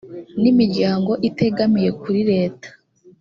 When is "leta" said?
2.31-2.69